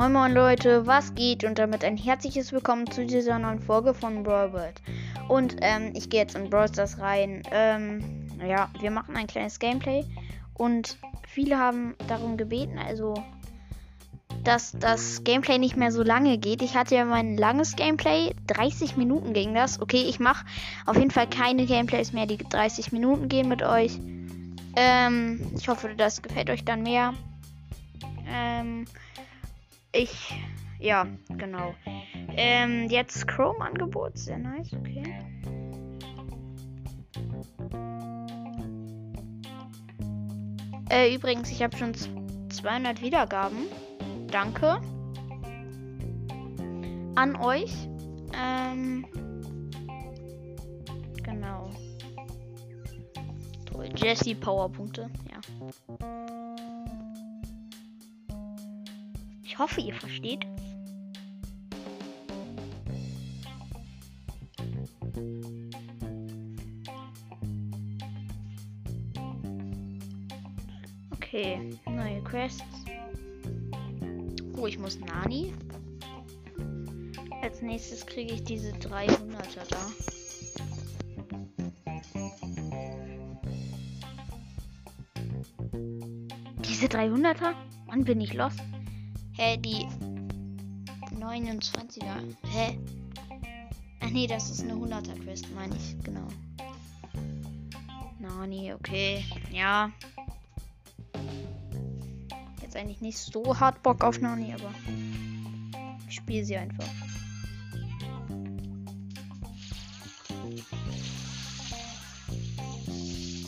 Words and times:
Moin 0.00 0.14
Moin 0.14 0.32
Leute, 0.32 0.86
was 0.86 1.14
geht? 1.14 1.44
Und 1.44 1.58
damit 1.58 1.84
ein 1.84 1.98
herzliches 1.98 2.52
Willkommen 2.52 2.90
zu 2.90 3.04
dieser 3.04 3.38
neuen 3.38 3.60
Folge 3.60 3.92
von 3.92 4.22
Brawl 4.22 4.50
World. 4.54 4.80
Und 5.28 5.56
ähm, 5.60 5.92
ich 5.94 6.08
gehe 6.08 6.22
jetzt 6.22 6.34
in 6.34 6.48
Brawl 6.48 6.68
Stars 6.68 6.98
rein. 7.00 7.42
Ähm, 7.50 8.26
ja, 8.42 8.70
wir 8.80 8.90
machen 8.90 9.14
ein 9.14 9.26
kleines 9.26 9.58
Gameplay. 9.58 10.06
Und 10.54 10.96
viele 11.28 11.58
haben 11.58 11.96
darum 12.08 12.38
gebeten, 12.38 12.78
also 12.78 13.12
dass 14.42 14.72
das 14.72 15.22
Gameplay 15.22 15.58
nicht 15.58 15.76
mehr 15.76 15.92
so 15.92 16.02
lange 16.02 16.38
geht. 16.38 16.62
Ich 16.62 16.74
hatte 16.74 16.94
ja 16.94 17.04
mein 17.04 17.36
langes 17.36 17.76
Gameplay, 17.76 18.34
30 18.46 18.96
Minuten 18.96 19.34
ging 19.34 19.52
das. 19.52 19.82
Okay, 19.82 20.06
ich 20.08 20.18
mache 20.18 20.46
auf 20.86 20.96
jeden 20.96 21.10
Fall 21.10 21.28
keine 21.28 21.66
Gameplays 21.66 22.14
mehr, 22.14 22.24
die 22.24 22.38
30 22.38 22.90
Minuten 22.92 23.28
gehen 23.28 23.50
mit 23.50 23.62
euch. 23.62 24.00
Ähm, 24.76 25.42
ich 25.54 25.68
hoffe, 25.68 25.94
das 25.94 26.22
gefällt 26.22 26.48
euch 26.48 26.64
dann 26.64 26.84
mehr. 26.84 27.12
Ähm, 28.26 28.86
ich, 29.92 30.34
ja, 30.78 31.06
genau. 31.28 31.74
Ähm, 32.36 32.88
jetzt 32.88 33.26
Chrome-Angebot, 33.26 34.16
sehr 34.18 34.38
nice, 34.38 34.72
okay. 34.72 35.02
Äh, 40.90 41.14
übrigens, 41.14 41.50
ich 41.50 41.62
habe 41.62 41.76
schon 41.76 41.94
200 41.94 43.00
Wiedergaben. 43.00 43.66
Danke 44.26 44.80
an 47.14 47.36
euch. 47.36 47.72
Ähm, 48.34 49.06
genau. 51.22 51.70
Jesse 53.96 54.34
Powerpunkte, 54.34 55.10
ja. 55.30 55.40
Ich 59.50 59.58
hoffe, 59.58 59.80
ihr 59.80 59.94
versteht. 59.94 60.46
Okay, 71.10 71.76
neue 71.84 72.22
Quests. 72.22 72.62
Oh, 74.56 74.68
ich 74.68 74.78
muss 74.78 75.00
Nani. 75.00 75.52
Als 77.42 77.60
nächstes 77.60 78.06
kriege 78.06 78.34
ich 78.34 78.44
diese 78.44 78.70
300er 78.74 79.68
da. 79.68 79.78
Diese 86.64 86.86
300er? 86.86 87.54
Wann 87.86 88.04
bin 88.04 88.20
ich 88.20 88.32
los? 88.34 88.54
Hä, 89.40 89.56
die 89.56 89.88
29er. 91.18 92.36
Hä? 92.46 92.78
Ach 94.00 94.10
nee, 94.10 94.26
das 94.26 94.50
ist 94.50 94.60
eine 94.60 94.74
100er 94.74 95.18
Quest, 95.24 95.46
meine 95.54 95.74
ich. 95.76 95.96
Genau. 96.04 96.28
Nani, 98.18 98.74
okay. 98.74 99.24
Ja. 99.50 99.92
Jetzt 102.60 102.76
eigentlich 102.76 103.00
nicht 103.00 103.16
so 103.16 103.58
hart 103.58 103.82
Bock 103.82 104.04
auf 104.04 104.20
Nani, 104.20 104.52
aber 104.52 104.74
ich 106.06 106.16
spiele 106.16 106.44
sie 106.44 106.58
einfach. 106.58 106.90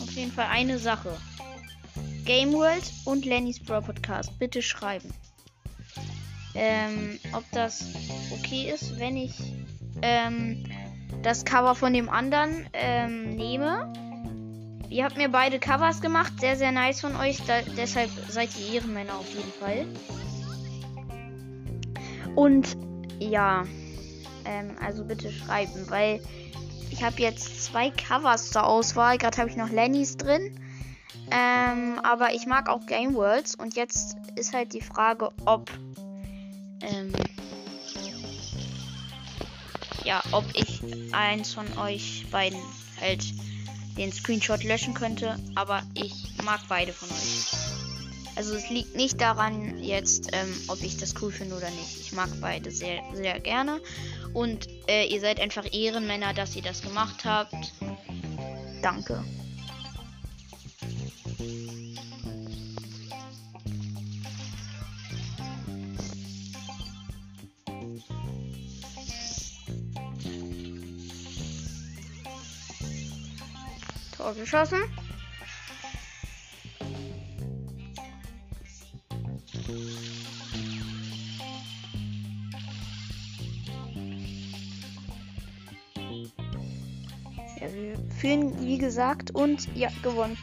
Auf 0.01 0.13
jeden 0.13 0.33
Fall 0.33 0.47
eine 0.47 0.79
Sache. 0.79 1.19
Game 2.25 2.55
World 2.55 2.91
und 3.05 3.27
Lennys 3.27 3.61
Brawl 3.61 3.83
Podcast. 3.83 4.39
Bitte 4.39 4.63
schreiben. 4.63 5.13
Ähm, 6.55 7.19
ob 7.33 7.45
das 7.53 7.85
okay 8.33 8.71
ist, 8.71 8.99
wenn 8.99 9.17
ich 9.17 9.35
ähm, 10.03 10.65
das 11.23 11.45
Cover 11.45 11.75
von 11.75 11.93
dem 11.93 12.09
anderen 12.09 12.67
ähm, 12.73 13.37
nehme. 13.37 13.93
Ihr 14.91 15.05
habt 15.05 15.17
mir 15.17 15.31
beide 15.31 15.59
Covers 15.59 16.03
gemacht. 16.03 16.33
Sehr, 16.41 16.57
sehr 16.57 16.73
nice 16.73 17.01
von 17.01 17.17
euch. 17.17 17.39
Da, 17.47 17.63
deshalb 17.77 18.11
seid 18.29 18.51
ihr 18.59 18.75
Ehrenmänner 18.75 19.15
auf 19.15 19.29
jeden 19.29 19.53
Fall. 19.53 19.87
Und 22.35 22.77
ja, 23.19 23.65
ähm, 24.45 24.77
also 24.85 25.05
bitte 25.05 25.33
schreiben, 25.33 25.89
weil 25.89 26.21
ich 26.91 27.03
habe 27.03 27.23
jetzt 27.23 27.65
zwei 27.65 27.91
Covers 27.91 28.51
zur 28.51 28.67
Auswahl. 28.67 29.17
Gerade 29.17 29.39
habe 29.39 29.49
ich 29.49 29.57
noch 29.57 29.71
Lennys 29.71 30.17
drin. 30.17 30.59
Ähm, 31.31 31.99
aber 32.03 32.35
ich 32.35 32.47
mag 32.47 32.69
auch 32.69 32.85
Game 32.87 33.15
Worlds. 33.15 33.55
Und 33.55 33.77
jetzt 33.77 34.17
ist 34.37 34.53
halt 34.53 34.75
die 34.75 34.83
Frage, 34.83 35.31
ob. 35.47 35.71
Ähm, 36.83 37.29
ja, 40.05 40.23
ob 40.33 40.45
ich 40.55 40.81
eins 41.13 41.55
von 41.55 41.67
euch 41.79 42.27
beiden 42.31 42.61
halt 43.01 43.25
den 43.97 44.13
Screenshot 44.13 44.65
löschen 44.65 44.95
könnte. 44.95 45.37
Aber 45.55 45.83
ich 45.95 46.13
mag 46.45 46.61
beide 46.69 46.93
von 46.93 47.09
euch. 47.09 47.73
Also 48.35 48.55
es 48.55 48.71
liegt 48.71 48.97
nicht 48.97 49.21
daran 49.21 49.83
jetzt, 49.83 50.29
ähm, 50.33 50.55
ob 50.69 50.83
ich 50.83 50.97
das 50.97 51.15
cool 51.21 51.31
finde 51.31 51.57
oder 51.57 51.71
nicht. 51.71 52.01
Ich 52.01 52.13
mag 52.13 52.31
beide 52.41 52.71
sehr, 52.71 53.03
sehr 53.13 53.39
gerne. 53.41 53.81
Und 54.33 54.69
äh, 54.89 55.07
ihr 55.07 55.21
seid 55.21 55.39
einfach 55.39 55.67
Ehrenmänner, 55.73 56.33
dass 56.33 56.57
ihr 56.57 56.63
das 56.63 56.81
gemacht 56.81 57.25
habt. 57.25 57.73
Danke. 58.81 59.23
Tor 74.23 74.35
geschossen. 74.35 74.79
Ja, 87.61 87.73
wir 87.73 87.97
führen, 88.21 88.65
wie 88.65 88.79
gesagt, 88.79 89.33
und 89.33 89.69
ja, 89.75 89.89
gewonnen. 90.05 90.39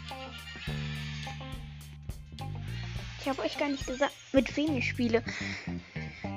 Ich 3.22 3.30
habe 3.30 3.42
euch 3.44 3.58
gar 3.58 3.70
nicht 3.70 3.88
gesagt, 3.88 4.12
mit 4.34 4.58
wem 4.58 4.76
ich 4.76 4.90
spiele. 4.90 5.24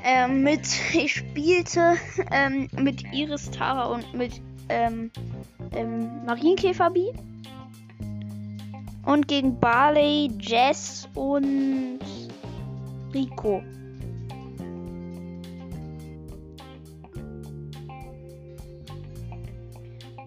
Ähm, 0.04 0.44
mit, 0.44 0.69
ich 0.94 1.14
spielte 1.14 1.97
ähm, 2.31 2.69
mit 2.76 3.02
Iris 3.12 3.50
Tara 3.50 3.86
und 3.86 4.14
mit 4.14 4.41
ähm, 4.69 5.10
ähm, 5.72 6.25
Marienkäfer-Bi. 6.25 7.31
Und 9.04 9.26
gegen 9.28 9.58
Barley, 9.58 10.30
Jess 10.40 11.08
und 11.14 11.98
Rico. 13.12 13.62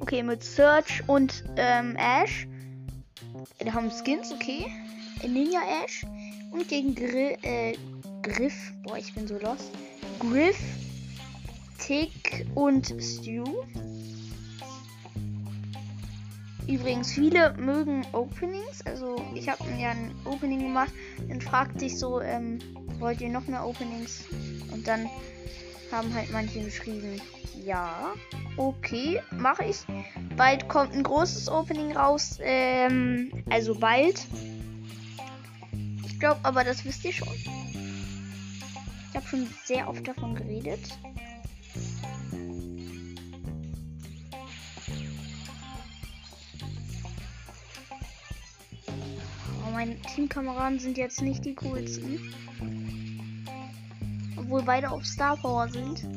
Okay, 0.02 0.22
mit 0.22 0.44
Search 0.44 1.02
und 1.08 1.44
ähm, 1.56 1.96
Ash. 1.98 2.48
Wir 3.60 3.74
haben 3.74 3.90
Skins, 3.90 4.32
okay. 4.32 4.68
Ninja 5.28 5.62
Ash. 5.84 6.06
Und 6.52 6.68
gegen 6.68 6.94
Gri 6.94 7.38
äh, 7.42 7.76
Griff. 8.22 8.54
Boah, 8.84 8.98
ich 8.98 9.14
bin 9.14 9.28
so 9.28 9.38
lost. 9.40 9.72
Griff, 10.20 10.60
Tick 11.80 12.46
und 12.56 12.94
Stu. 13.02 13.44
Übrigens, 16.68 17.14
viele 17.14 17.54
mögen 17.58 18.06
Openings. 18.12 18.82
Also, 18.86 19.16
ich 19.34 19.50
habe 19.50 19.64
ja 19.80 19.92
ein 19.92 20.14
Opening 20.26 20.60
gemacht. 20.60 20.92
Dann 21.28 21.42
fragte 21.42 21.86
ich 21.86 21.98
so, 21.98 22.22
ähm, 22.22 22.60
wollt 23.00 23.22
ihr 23.22 23.30
noch 23.30 23.48
mehr 23.48 23.66
Openings? 23.66 24.26
Und 24.72 24.88
dann 24.88 25.08
haben 25.92 26.14
halt 26.14 26.32
manche 26.32 26.62
geschrieben, 26.62 27.22
ja, 27.64 28.14
okay, 28.58 29.22
mache 29.32 29.66
ich. 29.66 29.86
Bald 30.36 30.68
kommt 30.68 30.94
ein 30.94 31.04
großes 31.04 31.50
Opening 31.50 31.96
raus. 31.96 32.40
Ähm, 32.42 33.32
also 33.50 33.76
bald. 33.76 34.26
Ich 36.06 36.20
glaube 36.20 36.40
aber, 36.44 36.64
das 36.64 36.84
wisst 36.86 37.06
ihr 37.06 37.14
schon. 37.14 37.34
Ich 39.10 39.16
habe 39.16 39.28
schon 39.28 39.48
sehr 39.64 39.88
oft 39.88 40.08
davon 40.08 40.36
geredet. 40.36 40.82
Meine 49.76 50.00
Teamkameraden 50.00 50.80
sind 50.80 50.98
jetzt 50.98 51.22
nicht 51.22 51.44
die 51.44 51.54
coolsten. 51.54 52.34
Obwohl 54.38 54.64
beide 54.64 54.90
auf 54.90 55.06
Star 55.06 55.36
Power 55.36 55.68
sind. 55.68 56.08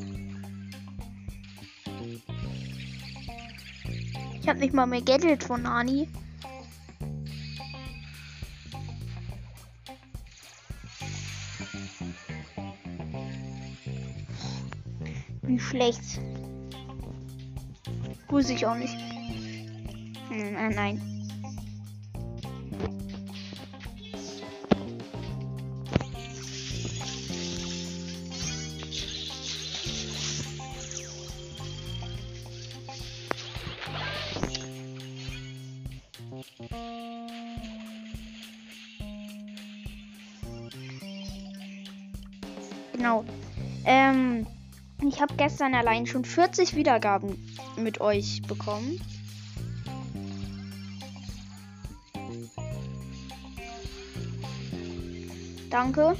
Ich 4.40 4.48
habe 4.48 4.60
nicht 4.60 4.72
mal 4.72 4.86
mehr 4.86 5.02
Gadget 5.02 5.42
von 5.42 5.62
Nani. 5.62 6.08
Wie 15.42 15.58
schlecht. 15.58 16.20
Wusste 18.28 18.52
ich 18.52 18.64
auch 18.64 18.76
nicht. 18.76 18.96
Nein, 20.30 20.74
nein. 20.76 21.17
Genau. 42.98 43.24
Ähm, 43.84 44.44
ich 45.06 45.20
habe 45.20 45.32
gestern 45.36 45.72
allein 45.72 46.06
schon 46.06 46.24
40 46.24 46.74
Wiedergaben 46.74 47.36
mit 47.76 48.00
euch 48.00 48.42
bekommen. 48.42 49.00
Danke. 55.70 56.16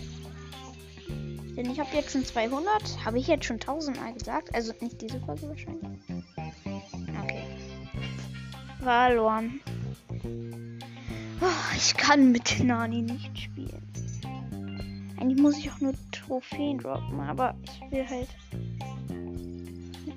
Denn 1.57 1.69
ich 1.69 1.81
habe 1.81 1.91
jetzt 1.95 2.13
schon 2.13 2.25
200. 2.25 3.05
Habe 3.05 3.19
ich 3.19 3.27
jetzt 3.27 3.45
schon 3.45 3.57
1000 3.57 3.97
Mal 3.97 4.13
gesagt? 4.13 4.55
Also 4.55 4.73
nicht 4.81 5.01
diese 5.03 5.19
Folge 5.19 5.49
wahrscheinlich. 5.49 5.99
Okay. 7.25 7.43
Verloren. 8.81 9.61
Oh, 11.41 11.77
ich 11.77 11.97
kann 11.97 12.31
mit 12.31 12.63
Nani 12.63 13.03
nicht 13.03 13.37
spielen. 13.37 13.78
Eigentlich 15.21 15.41
muss 15.41 15.59
ich 15.59 15.71
auch 15.71 15.81
nur 15.81 15.95
Trophäen 16.13 16.79
droppen, 16.79 17.21
aber 17.21 17.55
ich 17.65 17.91
will 17.91 18.09
halt. 18.09 18.29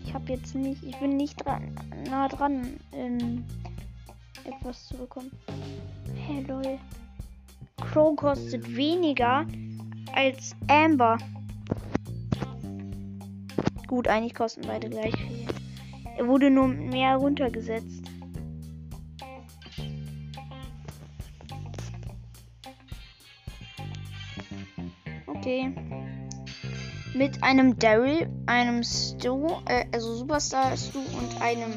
Ich 0.03 0.13
habe 0.13 0.31
jetzt 0.31 0.55
nicht. 0.55 0.83
Ich 0.83 0.97
bin 0.99 1.17
nicht 1.17 1.43
dran, 1.43 1.75
nah 2.09 2.27
dran, 2.27 2.79
in 2.91 3.43
etwas 4.45 4.87
zu 4.87 4.97
bekommen. 4.97 5.31
Hey 6.15 6.43
lol. 6.43 6.77
Crow 7.77 8.15
kostet 8.15 8.75
weniger 8.75 9.45
als 10.13 10.55
Amber. 10.67 11.17
Gut, 13.87 14.07
eigentlich 14.07 14.35
kosten 14.35 14.61
beide 14.67 14.89
gleich 14.89 15.15
viel. 15.15 15.47
Er 16.17 16.27
wurde 16.27 16.49
nur 16.49 16.67
mehr 16.67 17.15
runtergesetzt. 17.15 18.00
Okay. 25.51 25.73
Mit 27.13 27.43
einem 27.43 27.77
Daryl, 27.77 28.29
einem 28.45 28.85
Stu, 28.85 29.49
äh, 29.67 29.83
also 29.91 30.15
Superstar 30.15 30.77
Stu 30.77 30.99
und 30.99 31.41
einem 31.41 31.73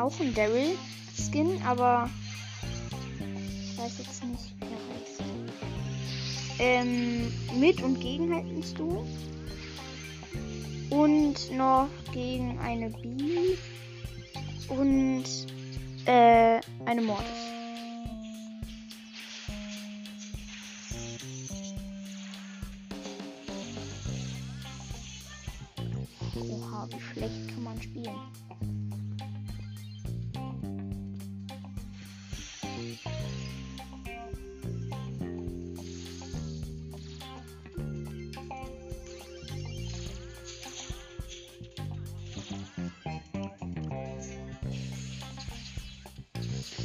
auch 0.00 0.18
ein 0.18 0.34
Daryl 0.34 0.76
Skin, 1.16 1.62
aber 1.64 2.10
ich 3.20 3.78
weiß 3.78 3.98
jetzt 3.98 4.24
nicht, 4.24 4.54
wie 4.58 4.64
er 4.64 4.80
heißt. 4.98 5.22
Ähm, 6.58 7.32
mit 7.60 7.80
und 7.80 8.00
gegen 8.00 8.34
halt 8.34 8.46
ein 8.46 8.62
Stu. 8.64 9.04
Und 10.90 11.56
noch 11.56 11.88
gegen 12.12 12.58
eine 12.58 12.90
B 12.90 13.56
und 14.68 15.24
äh, 16.06 16.60
eine 16.86 17.02
Mortis. 17.02 17.51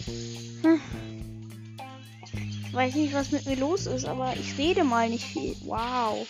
Hm. 0.07 0.81
Ich 2.65 2.73
weiß 2.73 2.95
nicht, 2.95 3.13
was 3.13 3.31
mit 3.31 3.45
mir 3.45 3.57
los 3.57 3.85
ist, 3.87 4.05
aber 4.05 4.33
ich 4.37 4.57
rede 4.57 4.83
mal 4.83 5.09
nicht 5.09 5.25
viel. 5.25 5.55
Wow. 5.61 6.27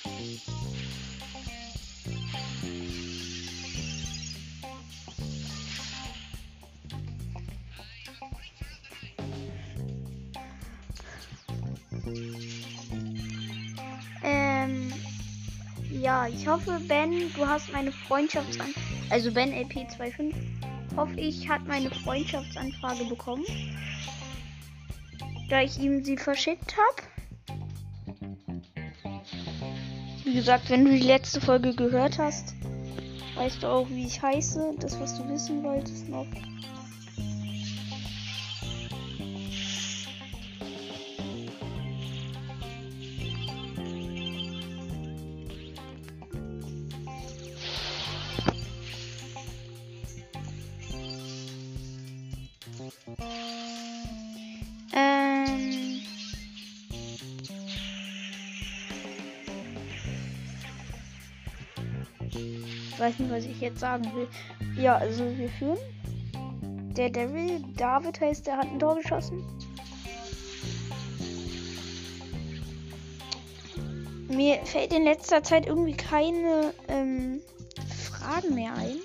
Ähm, 14.23 14.91
ja, 15.91 16.27
ich 16.27 16.47
hoffe, 16.47 16.79
Ben, 16.87 17.31
du 17.33 17.47
hast 17.47 17.71
meine 17.71 17.91
Freundschaftsan... 17.91 18.73
Also 19.09 19.31
Ben 19.31 19.53
LP25, 19.53 20.56
hoffe 20.97 21.19
ich, 21.19 21.47
hat 21.47 21.65
meine 21.67 21.89
Freundschaftsanfrage 21.91 23.05
bekommen. 23.05 23.45
Da 25.49 25.61
ich 25.61 25.79
ihm 25.79 26.03
sie 26.03 26.17
verschickt 26.17 26.75
habe. 26.75 27.57
Wie 30.25 30.33
gesagt, 30.33 30.69
wenn 30.69 30.83
du 30.83 30.91
die 30.91 31.07
letzte 31.07 31.39
Folge 31.39 31.73
gehört 31.73 32.17
hast, 32.17 32.53
weißt 33.35 33.63
du 33.63 33.67
auch, 33.67 33.87
wie 33.89 34.07
ich 34.07 34.21
heiße. 34.21 34.75
Das, 34.79 34.99
was 34.99 35.17
du 35.17 35.29
wissen 35.29 35.63
wolltest 35.63 36.09
noch. 36.09 36.27
Ich 62.97 63.03
weiß 63.03 63.19
nicht, 63.19 63.31
was 63.31 63.45
ich 63.45 63.61
jetzt 63.61 63.79
sagen 63.79 64.05
will. 64.15 64.27
Ja, 64.75 64.95
also 64.95 65.23
wir 65.37 65.49
führen. 65.49 65.77
Der 66.95 67.11
Devil, 67.11 67.63
David 67.75 68.19
heißt, 68.19 68.47
der 68.47 68.57
hat 68.57 68.65
ein 68.65 68.79
Tor 68.79 68.95
geschossen. 68.95 69.43
Mir 74.29 74.57
fällt 74.65 74.93
in 74.93 75.03
letzter 75.03 75.43
Zeit 75.43 75.67
irgendwie 75.67 75.93
keine 75.93 76.73
ähm, 76.87 77.39
Fragen 77.87 78.55
mehr 78.55 78.73
ein. 78.73 78.97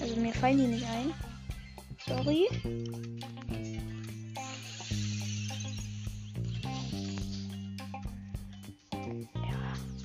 Also 0.00 0.14
mir 0.20 0.32
fallen 0.32 0.58
die 0.58 0.66
nicht 0.68 0.86
ein. 0.86 1.12
Sorry. 2.06 2.46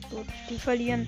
Gut, 0.10 0.26
die 0.50 0.58
verlieren. 0.58 1.08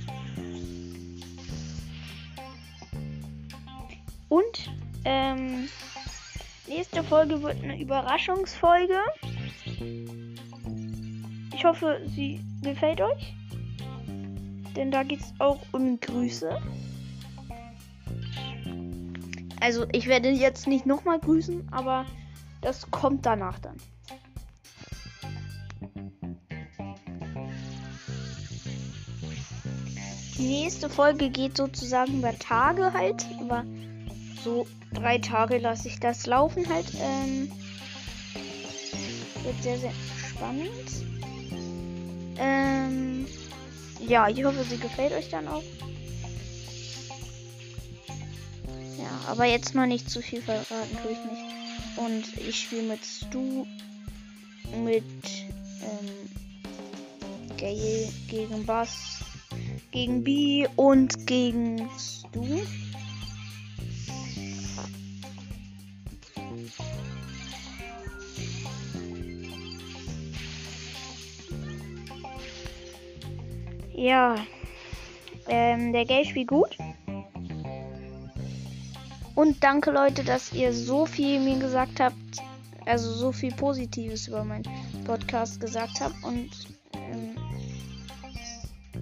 Und 4.38 4.70
ähm, 5.03 5.67
nächste 6.67 7.03
Folge 7.03 7.41
wird 7.41 7.63
eine 7.63 7.79
Überraschungsfolge. 7.79 9.00
Ich 11.56 11.65
hoffe, 11.65 12.01
sie 12.06 12.39
gefällt 12.62 13.01
euch. 13.01 13.34
Denn 14.75 14.91
da 14.91 15.01
geht 15.01 15.22
es 15.22 15.34
auch 15.39 15.60
um 15.72 16.00
Grüße. 16.00 16.56
Also 19.60 19.88
ich 19.91 20.06
werde 20.06 20.29
jetzt 20.29 20.67
nicht 20.67 20.86
nochmal 20.86 21.20
grüßen, 21.20 21.67
aber 21.72 22.06
das 22.62 22.91
kommt 22.91 23.25
danach 23.25 23.58
dann. 23.58 23.77
Die 30.38 30.48
nächste 30.48 30.91
Folge 30.91 31.32
geht 31.32 31.58
sozusagen 31.58 32.20
über 32.20 32.38
Tage 32.38 32.94
halt. 32.94 33.25
Über 33.41 33.65
so 34.48 34.66
drei 34.94 35.18
Tage 35.18 35.58
lasse 35.58 35.89
ich 35.89 36.00
das 36.00 36.25
laufen 36.25 36.68
halt. 36.70 36.86
Ähm, 37.01 37.51
wird 39.44 39.62
sehr, 39.62 39.77
sehr 39.77 39.92
spannend. 40.30 40.89
Ähm, 42.38 43.27
ja, 44.00 44.30
ich 44.30 44.44
hoffe, 44.46 44.63
sie 44.63 44.77
gefällt 44.77 45.12
euch 45.12 45.30
dann 45.30 45.50
auch. 45.50 45.63
Ja, 48.98 49.10
aber 49.27 49.46
jetzt 49.46 49.75
mal 49.75 49.88
nicht 49.88 50.10
zu 50.10 50.22
viel 50.22 50.42
verraten, 50.42 50.98
tue 51.01 51.12
ich 51.12 51.25
nicht. 51.25 51.44
Und 51.98 52.38
ich 52.48 52.62
spiele 52.62 52.84
mit 52.84 53.06
Stu, 53.06 53.66
mit 54.84 55.04
ähm, 55.82 56.30
Gale 57.58 58.08
gegen 58.30 58.66
Bass, 58.66 59.20
gegen 59.92 60.24
B 60.24 60.68
und 60.77 61.27
gegen 61.27 61.89
du. 62.32 62.62
Ja. 73.98 74.36
Ähm, 75.50 75.92
der 75.92 76.06
Game 76.06 76.24
spielt 76.24 76.48
gut. 76.48 76.77
Und 79.34 79.63
danke 79.63 79.92
Leute, 79.92 80.24
dass 80.24 80.54
ihr 80.54 80.72
so 80.72 81.06
viel 81.06 81.39
mir 81.39 81.58
gesagt 81.58 82.00
habt. 82.00 82.16
Also 82.86 83.12
so 83.12 83.32
viel 83.32 83.51
Positives 83.54 84.27
über 84.27 84.44
meinen 84.44 84.68
Podcast 85.04 85.60
gesagt 85.60 86.00
habt. 86.00 86.24
Und 86.24 86.50
ähm, 86.94 87.36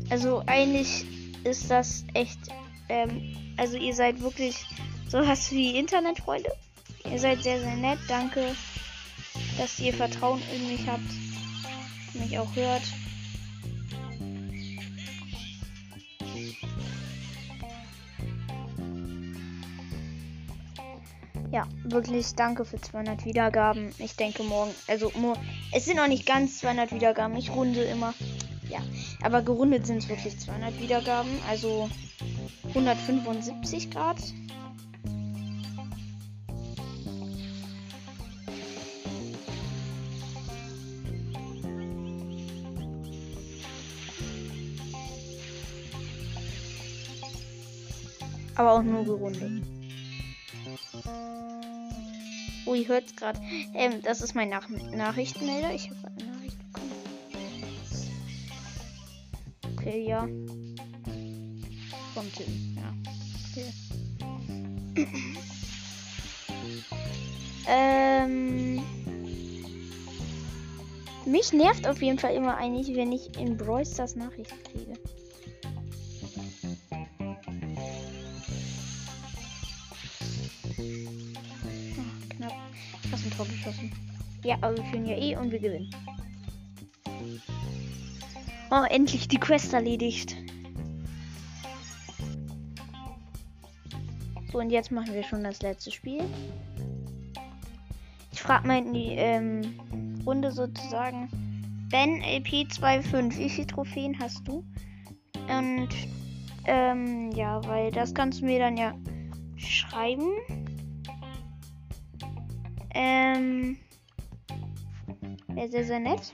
also 0.09 0.41
eigentlich 0.47 1.05
ist 1.43 1.69
das 1.69 2.05
echt. 2.13 2.39
Ähm, 2.87 3.35
also 3.57 3.77
ihr 3.77 3.93
seid 3.93 4.21
wirklich 4.21 4.65
sowas 5.09 5.51
wie 5.51 5.77
Internetfreunde. 5.77 6.51
Ihr 7.11 7.19
seid 7.19 7.43
sehr, 7.43 7.59
sehr 7.59 7.75
nett. 7.75 7.99
Danke, 8.07 8.55
dass 9.57 9.77
ihr 9.79 9.93
Vertrauen 9.93 10.41
in 10.55 10.67
mich 10.67 10.87
habt. 10.87 11.01
Mich 12.13 12.39
auch 12.39 12.55
hört. 12.55 12.83
Ja, 21.55 21.65
wirklich 21.85 22.35
danke 22.35 22.65
für 22.65 22.81
200 22.81 23.23
Wiedergaben. 23.23 23.95
Ich 23.97 24.17
denke 24.17 24.43
morgen, 24.43 24.75
also 24.87 25.09
es 25.71 25.85
sind 25.85 25.95
noch 25.95 26.09
nicht 26.09 26.25
ganz 26.25 26.57
200 26.57 26.91
Wiedergaben. 26.91 27.37
Ich 27.37 27.49
runde 27.49 27.81
immer. 27.81 28.13
Ja, 28.69 28.79
aber 29.23 29.41
gerundet 29.41 29.87
sind 29.87 29.99
es 29.99 30.09
wirklich 30.09 30.37
200 30.37 30.77
Wiedergaben. 30.81 31.29
Also 31.47 31.89
175 32.67 33.89
Grad. 33.89 34.17
Aber 48.55 48.73
auch 48.73 48.83
nur 48.83 49.05
gerundet. 49.05 49.74
Ihr 52.75 52.87
hört 52.87 53.05
es 53.05 53.15
gerade. 53.15 53.39
Ähm, 53.73 54.01
das 54.03 54.21
ist 54.21 54.35
mein 54.35 54.49
Nach 54.49 54.67
Nachrichtenmelder. 54.69 55.73
Ich 55.73 55.89
habe 55.89 56.07
eine 56.07 56.31
Nachricht 56.31 56.57
bekommen. 56.59 56.91
Okay, 59.73 60.07
ja. 60.07 60.27
Von 62.13 62.31
Tim. 62.33 62.77
Ja. 62.77 62.93
Okay. 63.51 65.07
ähm. 67.67 68.83
Mich 71.25 71.53
nervt 71.53 71.87
auf 71.87 72.01
jeden 72.03 72.19
Fall 72.19 72.35
immer 72.35 72.55
eigentlich, 72.55 72.95
wenn 72.95 73.11
ich 73.11 73.35
in 73.39 73.57
Brawl 73.57 73.83
Stars 73.83 74.15
Nachrichten 74.15 74.61
kriege. 74.71 74.93
Tor 83.35 83.45
geschossen. 83.45 83.91
Ja, 84.43 84.55
aber 84.61 84.77
wir 84.77 84.83
führen 84.85 85.05
ja 85.05 85.17
eh 85.17 85.35
und 85.35 85.51
wir 85.51 85.59
gewinnen. 85.59 85.89
Oh, 88.71 88.83
endlich 88.89 89.27
die 89.27 89.39
Quest 89.39 89.73
erledigt. 89.73 90.35
So, 94.51 94.59
und 94.59 94.69
jetzt 94.69 94.91
machen 94.91 95.13
wir 95.13 95.23
schon 95.23 95.43
das 95.43 95.61
letzte 95.61 95.91
Spiel. 95.91 96.23
Ich 98.31 98.41
frage 98.41 98.67
mal 98.67 98.79
in 98.79 98.93
die 98.93 99.09
ähm, 99.15 99.61
Runde 100.25 100.51
sozusagen. 100.51 101.29
Ben 101.89 102.21
LP25, 102.21 103.37
wie 103.37 103.49
viele 103.49 103.67
Trophäen 103.67 104.17
hast 104.19 104.47
du? 104.47 104.63
Und 105.47 105.89
ähm, 106.65 107.31
ja, 107.31 107.63
weil 107.65 107.91
das 107.91 108.13
kannst 108.13 108.41
du 108.41 108.45
mir 108.45 108.59
dann 108.59 108.77
ja 108.77 108.93
schreiben. 109.57 110.31
Ähm. 112.95 113.77
Wäre 115.49 115.69
sehr, 115.69 115.85
sehr 115.85 115.99
nett. 115.99 116.31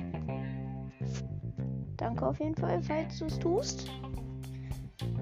Danke 1.97 2.25
auf 2.25 2.39
jeden 2.39 2.55
Fall, 2.55 2.81
falls 2.81 3.19
du 3.19 3.25
es 3.25 3.37
tust. 3.37 3.91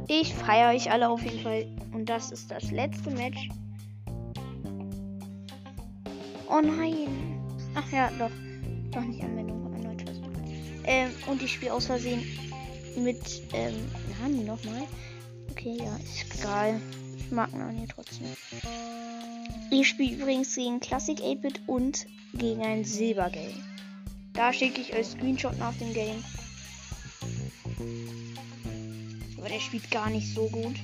Ich 0.07 0.33
feiere 0.33 0.75
euch 0.75 0.91
alle 0.91 1.09
auf 1.09 1.21
jeden 1.23 1.41
Fall. 1.41 1.65
Und 1.91 2.07
das 2.07 2.31
ist 2.31 2.51
das 2.51 2.71
letzte 2.71 3.09
Match. 3.11 3.49
Oh 6.47 6.61
nein. 6.61 7.41
Ach 7.73 7.91
ja, 7.91 8.09
doch. 8.17 8.31
Doch 8.91 9.01
nicht 9.01 9.23
Anwendung. 9.23 9.59
Ähm, 10.89 11.11
und 11.27 11.39
ich 11.43 11.53
spiele 11.53 11.71
aus 11.71 11.85
Versehen 11.85 12.23
mit, 12.97 13.43
ähm, 13.53 13.75
Nani 14.19 14.43
nochmal. 14.43 14.87
Okay, 15.51 15.77
ja, 15.77 15.95
ist 15.97 16.39
egal. 16.39 16.81
Ich 17.15 17.31
mag 17.31 17.53
Nani 17.53 17.85
trotzdem. 17.87 18.25
Ich 19.71 19.89
spiele 19.89 20.15
übrigens 20.15 20.55
gegen 20.55 20.79
Classic 20.79 21.19
8-Bit 21.19 21.61
und 21.67 22.07
gegen 22.33 22.61
ein 22.63 22.83
Silbergame. 22.83 23.53
Da 24.33 24.51
schicke 24.51 24.81
ich 24.81 24.93
euch 24.93 25.05
Screenshot 25.05 25.57
nach 25.59 25.75
dem 25.75 25.93
Game. 25.93 26.23
Aber 29.37 29.47
der 29.47 29.59
spielt 29.59 29.89
gar 29.91 30.09
nicht 30.09 30.33
so 30.33 30.47
gut. 30.49 30.75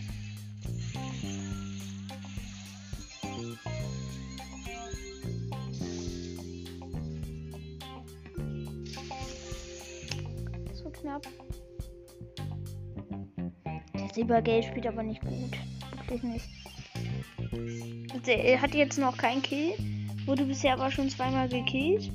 So 10.74 10.90
knapp. 10.92 11.28
Der 13.94 14.14
Silbergeld 14.14 14.66
spielt 14.66 14.86
aber 14.86 15.02
nicht 15.02 15.22
gut. 15.22 15.58
Wirklich 16.08 16.24
nicht 16.24 18.05
der 18.26 18.62
hat 18.62 18.74
jetzt 18.74 18.98
noch 18.98 19.18
keinen 19.18 19.42
Kill. 19.42 19.74
Wurde 20.26 20.46
bisher 20.46 20.74
aber 20.74 20.92
schon 20.92 21.10
zweimal 21.10 21.48
gekillt. 21.48 22.12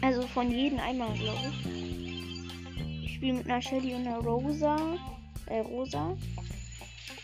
Also 0.00 0.22
von 0.22 0.50
jedem 0.50 0.80
einmal, 0.80 1.12
glaube 1.14 1.52
ich. 1.64 3.04
Ich 3.04 3.14
spiele 3.14 3.34
mit 3.34 3.46
einer 3.46 3.62
Shelly 3.62 3.94
und 3.94 4.06
einer 4.06 4.18
Rosa. 4.18 4.76
Äh, 5.46 5.60
Rosa. 5.60 6.16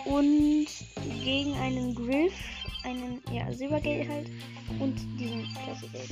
Und 0.05 0.67
gegen 1.25 1.55
einen 1.55 1.95
Griff, 1.95 2.35
einen, 2.85 3.21
ja, 3.33 3.53
Silbergeld 3.53 4.09
halt. 4.09 4.31
Und 4.79 4.95
diesen 5.19 5.47
Klassikgeld. 5.65 6.11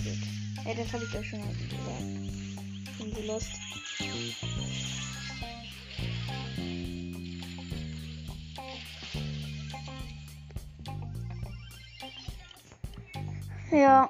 Ja, 0.64 0.74
das 0.74 0.92
habe 0.92 1.04
ich 1.04 1.18
euch 1.18 1.28
schon 1.28 1.40
gesagt. 1.40 2.98
Bin 2.98 3.14
so 3.14 3.32
lost. 3.32 3.50
Ja. 13.76 14.08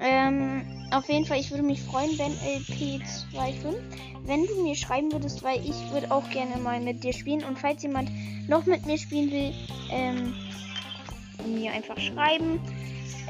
Ähm, 0.00 0.62
auf 0.92 1.08
jeden 1.08 1.26
Fall, 1.26 1.38
ich 1.38 1.50
würde 1.50 1.62
mich 1.62 1.82
freuen, 1.82 2.18
wenn 2.18 2.32
LP25, 2.32 3.76
wenn 4.24 4.46
du 4.46 4.62
mir 4.62 4.74
schreiben 4.74 5.12
würdest, 5.12 5.42
weil 5.42 5.60
ich 5.60 5.76
würde 5.92 6.10
auch 6.10 6.28
gerne 6.30 6.56
mal 6.56 6.80
mit 6.80 7.04
dir 7.04 7.12
spielen. 7.12 7.44
Und 7.44 7.58
falls 7.58 7.82
jemand 7.82 8.10
noch 8.48 8.64
mit 8.64 8.86
mir 8.86 8.96
spielen 8.96 9.30
will, 9.30 9.52
ähm, 9.90 10.34
mir 11.46 11.72
einfach 11.72 11.98
schreiben, 11.98 12.60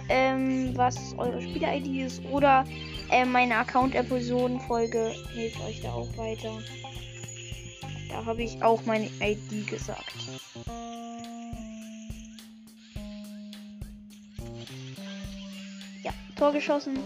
ähm, 0.09 0.77
was 0.77 0.97
eure 1.19 1.43
Spieler-ID 1.43 2.07
ist. 2.07 2.25
Oder 2.27 2.65
äh, 3.11 3.25
meine 3.25 3.57
Account-Episoden-Folge 3.57 5.13
hilft 5.35 5.61
euch 5.63 5.81
da 5.81 5.93
auch 5.93 6.17
weiter. 6.17 6.53
Da 8.09 8.25
habe 8.25 8.45
ich 8.45 8.63
auch 8.63 8.85
meine 8.87 9.11
ID 9.21 9.67
gesagt. 9.67 10.15
Tor 16.39 16.53
geschossen. 16.53 16.97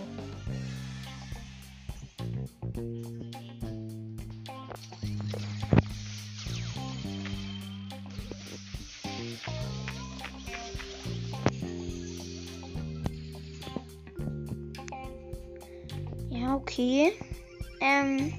Ja, 16.29 16.55
okay. 16.57 17.13
Ähm, 17.81 18.35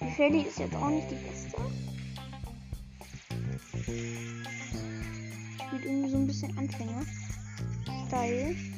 die 0.00 0.10
Shelly 0.16 0.42
ist 0.42 0.58
jetzt 0.58 0.74
auch 0.74 0.88
nicht 0.88 1.08
die 1.08 1.14
beste. 1.14 1.56
Spielt 5.64 5.84
irgendwie 5.84 6.10
so 6.10 6.16
ein 6.16 6.26
bisschen 6.26 6.58
Anfänger. 6.58 7.02
Style. 8.08 8.75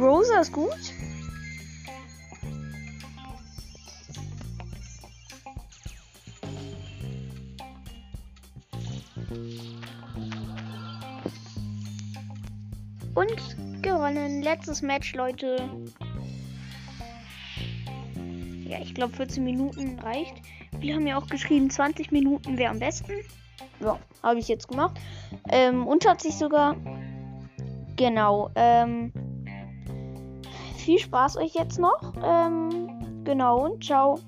Rosa 0.00 0.40
ist 0.40 0.52
gut. 0.52 0.70
Und 13.14 13.82
gewonnen. 13.82 14.42
Letztes 14.42 14.80
Match, 14.80 15.14
Leute. 15.14 15.68
Ja, 18.64 18.78
ich 18.80 18.94
glaube 18.94 19.14
14 19.14 19.44
Minuten 19.44 19.98
reicht. 19.98 20.34
Wir 20.78 20.94
haben 20.94 21.06
ja 21.06 21.18
auch 21.18 21.26
geschrieben, 21.26 21.68
20 21.68 22.10
Minuten 22.10 22.56
wäre 22.56 22.70
am 22.70 22.78
besten. 22.78 23.12
Ja, 23.80 23.98
habe 24.22 24.38
ich 24.38 24.48
jetzt 24.48 24.68
gemacht. 24.68 24.98
Ähm, 25.50 25.86
und 25.86 26.08
hat 26.08 26.22
sich 26.22 26.36
sogar. 26.36 26.74
Genau. 27.96 28.50
Ähm, 28.54 29.12
viel 30.80 30.98
Spaß 30.98 31.36
euch 31.36 31.54
jetzt 31.54 31.78
noch. 31.78 32.00
Ähm, 32.22 33.24
genau 33.24 33.64
und 33.64 33.84
ciao. 33.84 34.18